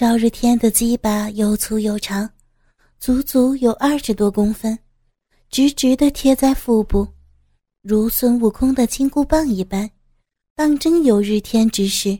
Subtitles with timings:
[0.00, 2.26] 赵日天的鸡巴又粗又长，
[2.98, 4.78] 足足有二十多公分，
[5.50, 7.06] 直直的贴在腹部，
[7.82, 9.90] 如孙悟空的金箍棒一般，
[10.56, 12.18] 当真有日天之势。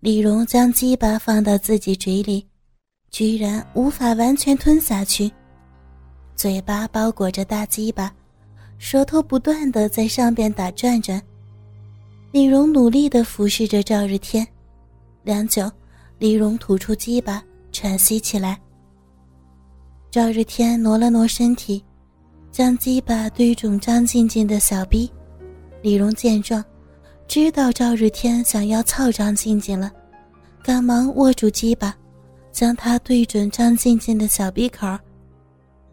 [0.00, 2.44] 李荣将鸡巴放到自己嘴里，
[3.12, 5.30] 居然无法完全吞下去，
[6.34, 8.12] 嘴巴包裹着大鸡巴，
[8.76, 11.22] 舌头不断的在上边打转转。
[12.32, 14.44] 李荣努力的俯视着赵日天，
[15.22, 15.70] 良久。
[16.20, 18.60] 李荣吐出鸡巴，喘息起来。
[20.10, 21.82] 赵日天挪了挪身体，
[22.52, 25.10] 将鸡巴对准张静静的小臂。
[25.80, 26.62] 李荣见状，
[27.26, 29.90] 知道赵日天想要操张静静了，
[30.62, 31.96] 赶忙握住鸡巴，
[32.52, 34.86] 将它对准张静静的小鼻口。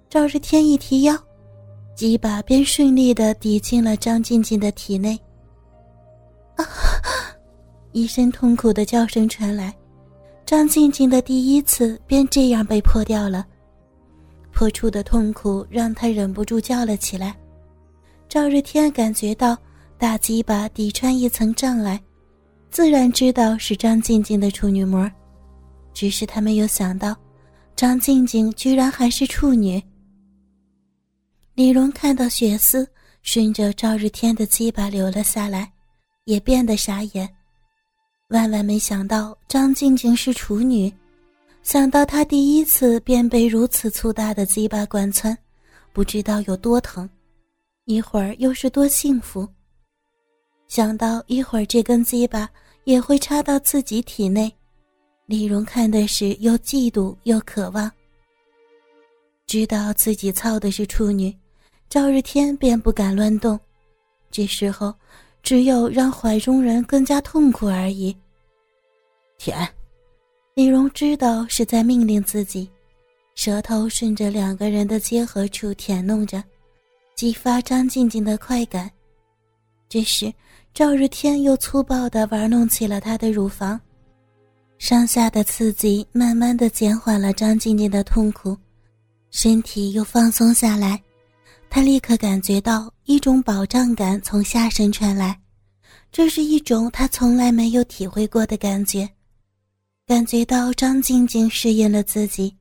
[0.09, 1.17] 赵日天一提腰，
[1.95, 5.17] 鸡巴便顺利的抵进了张静静的体内。
[6.57, 6.67] 啊！
[7.93, 9.73] 一声痛苦的叫声传来。
[10.47, 13.45] 张静静的第一次便这样被破掉了，
[14.53, 17.35] 破处的痛苦让她忍不住叫了起来。
[18.29, 19.57] 赵日天感觉到
[19.97, 22.01] 大鸡巴抵穿一层障碍，
[22.71, 25.11] 自然知道是张静静的处女膜，
[25.93, 27.13] 只是他没有想到，
[27.75, 29.83] 张静静居然还是处女。
[31.55, 32.87] 李荣看到血丝
[33.21, 35.69] 顺着赵日天的鸡巴流了下来，
[36.23, 37.29] 也变得傻眼。
[38.29, 40.93] 万万没想到张静静是处女，
[41.63, 45.37] 想到她第一次便被如此粗大的鸡巴贯穿，
[45.93, 47.09] 不知道有多疼，
[47.85, 49.47] 一会儿又是多幸福。
[50.67, 52.49] 想到一会儿这根鸡巴
[52.83, 54.53] 也会插到自己体内，
[55.25, 57.89] 李荣看的是又嫉妒又渴望。
[59.45, 61.33] 知道自己操的是处女，
[61.87, 63.57] 赵日天便不敢乱动，
[64.29, 64.93] 这时候。
[65.47, 68.13] 只有让怀中人更加痛苦而已。
[69.37, 69.65] 舔，
[70.55, 72.69] 李荣知道是在命令自己，
[73.33, 76.43] 舌头顺着两个人的结合处舔弄着，
[77.15, 78.91] 激发张静静的快感。
[79.87, 80.33] 这时，
[80.73, 83.79] 赵日天又粗暴地玩弄起了她的乳房，
[84.77, 88.57] 上下的刺激慢慢的减缓了张静静的痛苦，
[89.31, 91.01] 身体又放松下来。
[91.69, 95.39] 他立刻感觉到一种保障感从下身传来，
[96.11, 99.07] 这是一种他从来没有体会过的感觉。
[100.05, 102.55] 感觉到张静静适应了自己，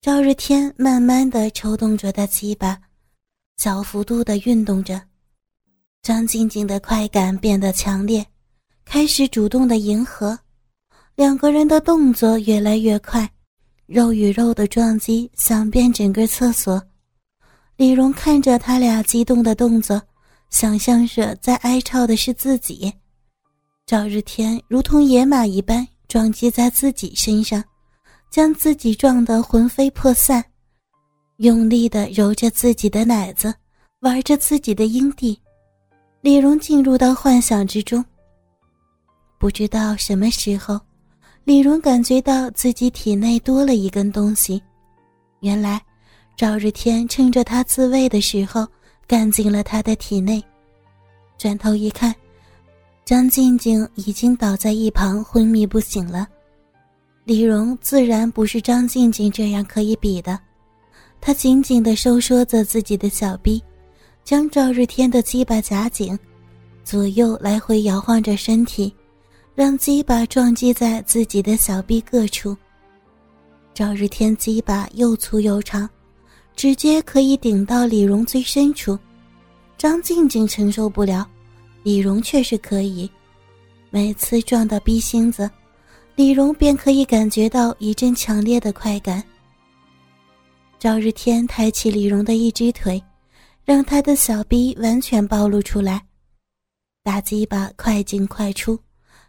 [0.00, 2.78] 赵日天慢慢的抽动着的鸡巴，
[3.56, 5.00] 小幅度的运动着。
[6.02, 8.26] 张静静的快感变得强烈，
[8.84, 10.36] 开始主动的迎合，
[11.14, 13.30] 两个人的动作越来越快，
[13.86, 16.82] 肉与肉的撞击响遍整个厕所。
[17.82, 20.00] 李荣看着他俩激动的动作，
[20.50, 22.92] 想象着在哀悼的是自己。
[23.86, 27.60] 赵日天如同野马一般撞击在自己身上，
[28.30, 30.44] 将自己撞得魂飞魄散，
[31.38, 33.52] 用力的揉着自己的奶子，
[33.98, 35.36] 玩着自己的阴蒂。
[36.20, 38.04] 李荣进入到幻想之中。
[39.40, 40.80] 不知道什么时候，
[41.42, 44.62] 李荣感觉到自己体内多了一根东西，
[45.40, 45.82] 原来。
[46.36, 48.66] 赵日天趁着他自慰的时候，
[49.06, 50.42] 干进了他的体内。
[51.38, 52.14] 转头一看，
[53.04, 56.26] 张静静已经倒在一旁昏迷不醒了。
[57.24, 60.38] 李荣自然不是张静静这样可以比的，
[61.20, 63.62] 他紧紧地收缩着自己的小臂，
[64.24, 66.18] 将赵日天的鸡巴夹紧，
[66.82, 68.92] 左右来回摇晃着身体，
[69.54, 72.56] 让鸡巴撞击在自己的小臂各处。
[73.74, 75.88] 赵日天鸡巴又粗又长。
[76.54, 78.98] 直接可以顶到李荣最深处，
[79.76, 81.28] 张静静承受不了，
[81.82, 83.10] 李荣却是可以。
[83.90, 85.50] 每次撞到逼心子，
[86.14, 89.22] 李荣便可以感觉到一阵强烈的快感。
[90.78, 93.02] 赵日天抬起李荣的一只腿，
[93.64, 96.02] 让他的小臂完全暴露出来，
[97.02, 98.78] 大鸡巴快进快出，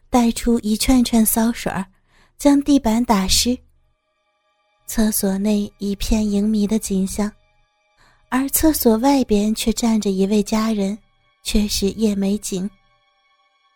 [0.10, 1.86] 带出一串串骚水儿，
[2.38, 3.58] 将地板打湿。
[4.94, 7.32] 厕所内一片淫迷的景象，
[8.30, 10.96] 而厕所外边却站着一位佳人，
[11.42, 12.70] 却是叶美景。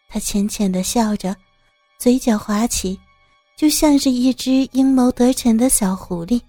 [0.07, 1.35] 她浅浅的笑着，
[1.97, 2.99] 嘴角滑起，
[3.55, 6.39] 就像是一只阴谋得逞的小狐狸，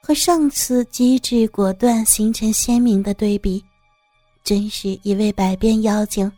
[0.00, 3.64] 和上次机智果断形成鲜明的对比，
[4.44, 6.30] 真是一位百变妖精。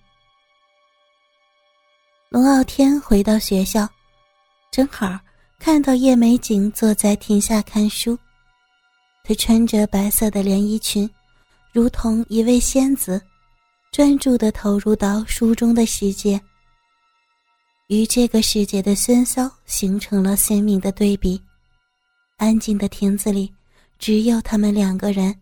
[2.31, 3.87] 龙傲天回到学校，
[4.71, 5.21] 正好。
[5.59, 8.19] 看到叶美景坐在亭下看书，
[9.23, 11.09] 她穿着白色的连衣裙，
[11.73, 13.21] 如同一位仙子，
[13.91, 16.41] 专注地投入到书中的世界。
[17.89, 21.41] 与这个世界的喧嚣形成了鲜明的对比。
[22.37, 23.53] 安静的亭子里，
[23.99, 25.41] 只有他们两个人。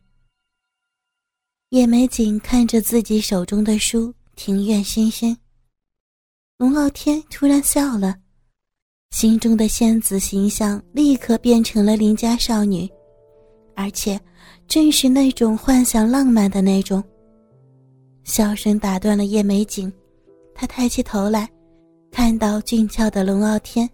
[1.70, 5.36] 叶美景看着自己手中的书，庭院深深。
[6.58, 8.16] 龙傲天突然笑了，
[9.12, 12.88] 心中的仙子形象立刻变成了邻家少女，
[13.76, 14.18] 而且
[14.66, 17.04] 正是那种幻想浪漫的那种。
[18.24, 19.92] 笑声打断了叶美景，
[20.54, 21.46] 她抬起头来，
[22.10, 23.88] 看到俊俏的龙傲天，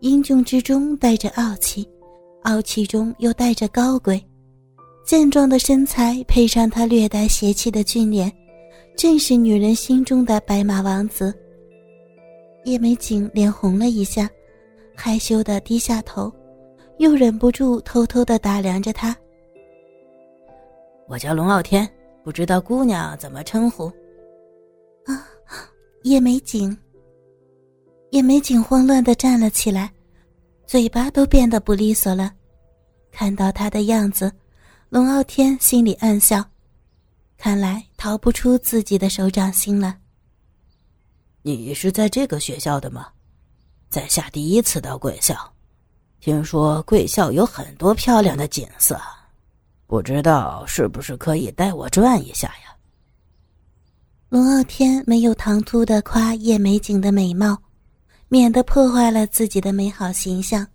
[0.00, 1.86] 英俊之中带着傲气，
[2.44, 4.20] 傲气中又带着高贵。
[5.04, 8.32] 健壮的身材配上他略带邪气的俊脸，
[8.96, 11.34] 正是女人心中的白马王子。
[12.64, 14.28] 叶美景脸红了一下，
[14.94, 16.32] 害羞的低下头，
[16.98, 19.16] 又忍不住偷偷的打量着他。
[21.08, 21.88] 我叫龙傲天，
[22.22, 23.86] 不知道姑娘怎么称呼？
[25.04, 25.26] 啊，
[26.02, 26.76] 叶美景。
[28.10, 29.90] 叶美景慌乱的站了起来，
[30.66, 32.32] 嘴巴都变得不利索了。
[33.10, 34.30] 看到他的样子。
[34.88, 36.44] 龙傲天心里暗笑，
[37.38, 39.96] 看来逃不出自己的手掌心了。
[41.42, 43.08] 你是在这个学校的吗？
[43.88, 45.34] 在下第一次到贵校，
[46.20, 49.00] 听说贵校有很多漂亮的景色，
[49.86, 52.76] 不知道是不是可以带我转一下呀？
[54.28, 57.56] 龙傲天没有唐突的夸叶美景的美貌，
[58.28, 60.66] 免得破坏了自己的美好形象，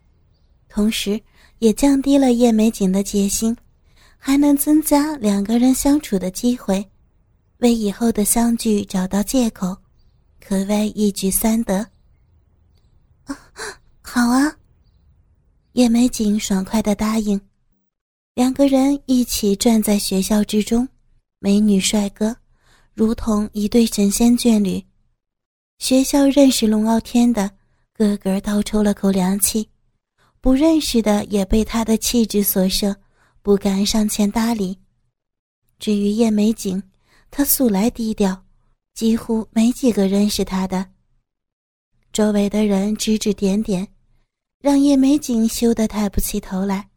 [0.67, 1.21] 同时
[1.59, 3.55] 也降低了叶美景的戒心。
[4.17, 6.83] 还能增加两个人相处的机会，
[7.59, 9.77] 为以后的相聚找到借口，
[10.47, 11.87] 可谓一举三得。
[14.03, 14.55] 好啊！
[15.73, 17.41] 叶美景爽快的答应。
[18.35, 20.87] 两个人一起站在学校之中，
[21.39, 22.37] 美女帅哥，
[22.93, 24.85] 如同一对神仙眷侣。
[25.79, 27.49] 学校认识龙傲天的，
[27.91, 29.67] 个个倒抽了口凉气；
[30.41, 32.95] 不认识的，也被他的气质所摄。
[33.41, 34.77] 不敢上前搭理。
[35.79, 36.83] 至于叶美景，
[37.31, 38.44] 她素来低调，
[38.95, 40.85] 几乎没几个认识他的。
[42.13, 43.85] 周围的人指指点点，
[44.61, 46.87] 让叶美景羞得抬不起头来。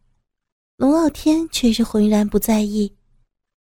[0.77, 2.91] 龙傲天却是浑然不在意，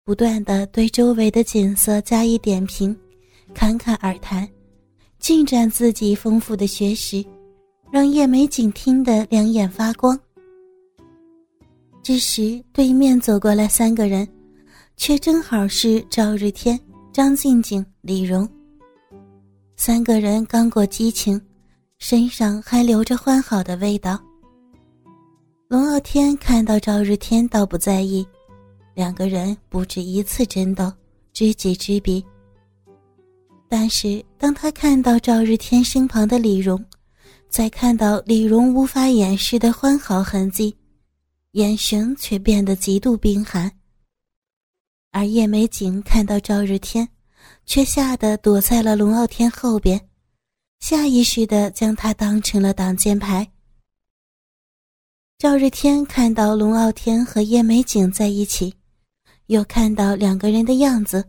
[0.04, 2.96] 不断的对周围的景色加以点评，
[3.52, 4.48] 侃侃而谈，
[5.18, 7.24] 尽展自己丰富的学识，
[7.90, 10.16] 让叶美景听得两眼发光。
[12.04, 14.26] 这时，对面走过来三个人，
[14.96, 16.78] 却正好是赵日天、
[17.18, 18.48] 张静静、李荣。
[19.74, 21.40] 三个人刚过激情，
[21.98, 24.16] 身上还留着欢好的味道。
[25.66, 28.24] 龙傲天看到赵日天，倒不在意，
[28.94, 30.92] 两个人不止一次争斗，
[31.32, 32.24] 知己知彼。
[33.68, 36.80] 但是当他看到赵日天身旁的李荣，
[37.48, 40.72] 再看到李荣无法掩饰的欢好痕迹。
[41.54, 43.68] 眼神却变得极度冰寒，
[45.10, 47.08] 而叶美景看到赵日天，
[47.64, 50.08] 却吓得躲在了龙傲天后边，
[50.80, 53.50] 下意识的将他当成了挡箭牌。
[55.38, 58.74] 赵日天看到龙傲天和叶美景在一起，
[59.46, 61.24] 又看到两个人的样子，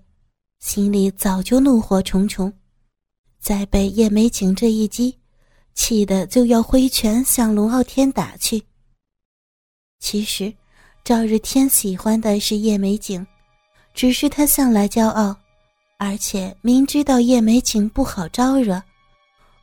[0.60, 2.52] 心里早就怒火重重，
[3.40, 5.18] 再被叶美景这一击，
[5.74, 8.62] 气得就要挥拳向龙傲天打去。
[10.00, 10.54] 其实，
[11.04, 13.26] 赵日天喜欢的是叶美景，
[14.00, 15.36] 只是他向来骄傲，
[15.98, 18.82] 而且明知道叶美景不好招惹，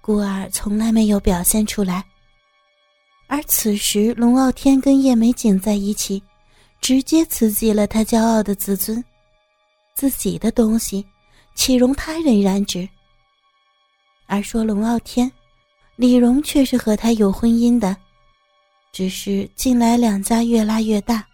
[0.03, 2.05] 故而从来没有表现出来。
[3.29, 6.23] 而此时，龙傲天跟叶美景在一起，
[6.83, 9.03] 直接刺激了他骄傲的自尊，
[9.95, 11.03] 自己的东西
[11.55, 12.87] 岂容他人染指？
[14.27, 15.33] 而说龙傲天，
[15.97, 17.97] 李荣却是和他有婚姻的。
[18.93, 21.27] 只是近来两家越拉越大，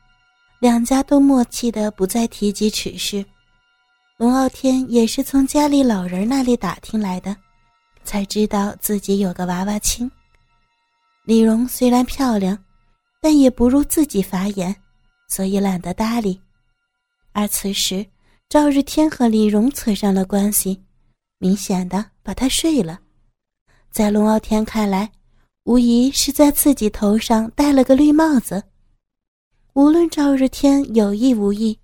[0.63, 3.27] 两家都默契的不再提及此事。
[4.17, 7.37] 龙傲天也是从家里老人那里打听来的，
[8.05, 10.09] 才知道自己有个娃娃亲。
[11.25, 12.57] 李荣虽然漂亮，
[13.21, 14.73] 但也不如自己法眼，
[15.27, 16.41] 所以懒得搭理。
[17.33, 18.07] 而此时
[18.49, 20.81] 赵日天和李荣扯上了关系，
[21.39, 23.01] 明显的把他睡了。
[23.91, 25.11] 在龙傲天看来。
[25.65, 28.63] 无疑是在自己头上戴了个绿帽子。
[29.75, 31.79] 无论赵日天有意无意，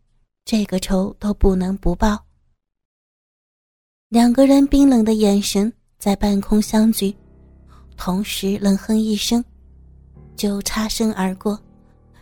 [0.44, 2.22] 这个仇都不能不报。
[4.10, 7.16] 两个人冰冷的眼神在半空相聚，
[7.96, 9.42] 同时冷哼一声，
[10.36, 11.58] 就擦身而过，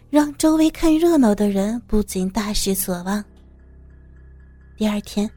[0.08, 3.24] 让周围看热闹的人不禁大失所望。
[4.76, 5.28] 第二天，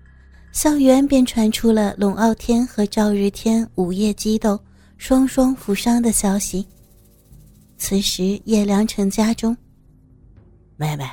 [0.51, 4.59] 校园便传出了龙傲天和赵日天午夜激斗、
[4.99, 6.67] 双双负伤的消息。
[7.79, 9.57] 此时叶良辰家中，
[10.79, 11.05] 妹妹，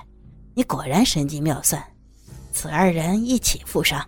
[0.55, 1.83] 你果然神机妙算，
[2.53, 4.01] 此二人一起负伤，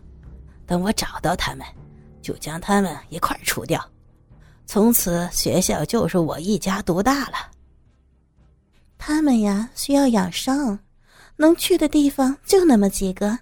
[0.65, 1.67] 等我找到他们，
[2.23, 3.85] 就将他们一块除掉，
[4.67, 7.35] 从此学校就是我一家独大了。
[8.97, 10.79] 他们呀，需要养伤，
[11.35, 13.37] 能去的地方就那么几个。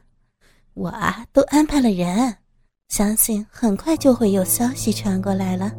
[0.72, 2.34] 我啊，都安排了人，
[2.88, 5.70] 相信很快就会有消息传过来了。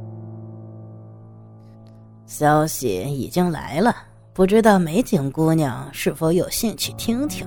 [2.27, 3.95] 消息已经来了，
[4.37, 7.43] 不知道美景姑娘是否有兴趣听听？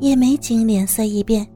[0.00, 1.48] 叶美景脸色一变，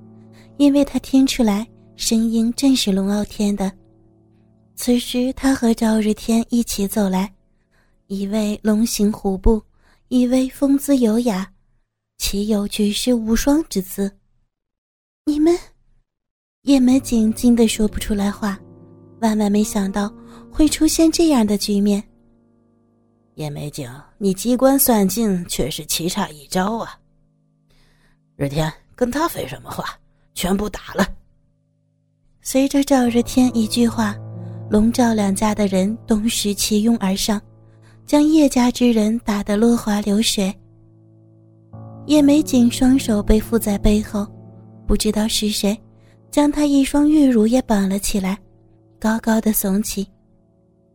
[0.58, 3.72] 因为她听出来声音正是龙傲天的。
[4.76, 7.34] 此时他和赵日天一起走来，
[8.06, 9.60] 一位龙行虎步，
[10.06, 11.44] 一位风姿优雅，
[12.16, 14.08] 岂有举世无双之姿？
[15.24, 15.52] 你们，
[16.62, 18.56] 叶美景惊得说不出来话，
[19.20, 20.08] 万万没想到
[20.48, 22.00] 会出现这样的局面。
[23.36, 26.98] 叶美景，你机关算尽，却是棋差一招啊！
[28.34, 29.84] 日天，跟他废什么话？
[30.32, 31.06] 全部打了！
[32.40, 34.16] 随着赵日天一句话，
[34.70, 37.38] 龙赵两家的人顿时齐拥而上，
[38.06, 40.54] 将叶家之人打得落花流水。
[42.06, 44.26] 叶美景双手被缚在背后。
[44.86, 45.78] 不知道是谁，
[46.30, 48.38] 将他一双玉乳也绑了起来，
[48.98, 50.08] 高高的耸起。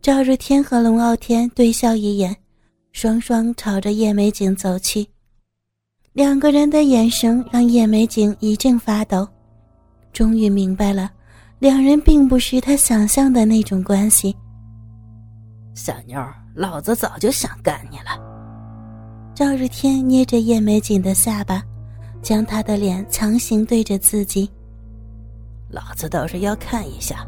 [0.02, 2.36] 赵日天和龙傲天对笑一眼，
[2.92, 5.08] 双双朝着叶美景走去。
[6.14, 9.28] 两个人的眼神让叶美景一阵发抖，
[10.12, 11.12] 终于明白了，
[11.60, 14.36] 两人并不是他想象的那种关系。
[15.76, 16.20] 小妞，
[16.56, 18.20] 老子早就想干你了。
[19.36, 21.64] 赵日天捏着叶美景的下巴。
[22.24, 24.48] 将她的脸强行对着自己，
[25.72, 27.26] 老子倒是要看一下，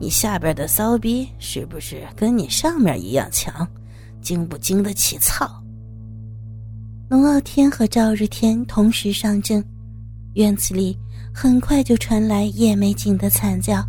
[0.00, 3.66] 你下边的骚逼是不是跟你上面一样强，
[4.20, 5.48] 经不经得起操？
[7.08, 9.64] 龙傲天和赵日天同时上阵，
[10.34, 10.98] 院子里
[11.32, 13.86] 很快就传来叶美景的惨叫。